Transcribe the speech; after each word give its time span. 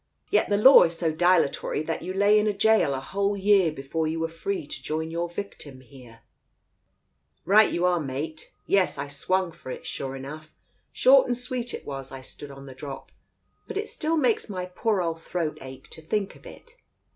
Yet 0.31 0.49
the 0.49 0.57
law 0.57 0.81
is 0.81 0.97
so 0.97 1.11
dilatory 1.13 1.83
that 1.83 2.01
you 2.01 2.11
lay 2.11 2.39
in 2.39 2.57
gaol 2.57 2.95
a 2.95 2.99
whole 2.99 3.37
year 3.37 3.71
before 3.71 4.07
you 4.07 4.19
were 4.19 4.27
free 4.29 4.65
to 4.65 4.81
join 4.81 5.11
your 5.11 5.29
victim 5.29 5.81
here?" 5.81 6.21
"Right 7.55 7.71
you 7.71 7.85
are, 7.85 7.99
mate. 7.99 8.51
Yes, 8.65 8.97
I 8.97 9.07
swung 9.07 9.51
for 9.51 9.69
it, 9.69 9.85
sure 9.85 10.15
enough. 10.15 10.55
Short 10.91 11.27
and 11.27 11.37
sweet 11.37 11.71
it 11.75 11.85
was 11.85 12.09
once 12.09 12.11
I 12.11 12.21
stood 12.21 12.49
on 12.49 12.65
the 12.65 12.73
drop, 12.73 13.11
but 13.67 13.77
it 13.77 13.89
still 13.89 14.17
makes 14.17 14.49
my 14.49 14.65
poor 14.65 15.03
old 15.03 15.21
throat 15.21 15.59
ache 15.61 15.87
to 15.91 16.01
think 16.01 16.35
of 16.35 16.47
it." 16.47 16.77